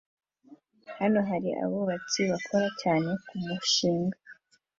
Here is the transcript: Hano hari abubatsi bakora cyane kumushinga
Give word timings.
Hano 0.99 1.19
hari 1.29 1.49
abubatsi 1.63 2.19
bakora 2.31 2.67
cyane 2.81 3.09
kumushinga 3.25 4.17